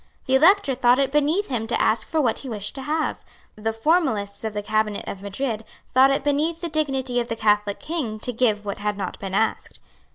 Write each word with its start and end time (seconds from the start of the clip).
The 0.25 0.33
Elector 0.33 0.73
thought 0.73 0.97
it 0.97 1.11
beneath 1.11 1.49
him 1.49 1.67
to 1.67 1.79
ask 1.79 2.07
for 2.07 2.19
what 2.19 2.39
he 2.39 2.49
wished 2.49 2.73
to 2.73 2.81
have. 2.81 3.23
The 3.55 3.71
formalists 3.71 4.43
of 4.43 4.53
the 4.53 4.63
Cabinet 4.63 5.07
of 5.07 5.21
Madrid 5.21 5.63
thought 5.93 6.09
it 6.09 6.23
beneath 6.23 6.59
the 6.61 6.69
dignity 6.69 7.19
of 7.19 7.27
the 7.27 7.35
Catholic 7.35 7.79
King 7.79 8.19
to 8.21 8.33
give 8.33 8.65
what 8.65 8.79
had 8.79 8.97
not 8.97 9.19
been 9.19 9.35
asked. 9.35 9.79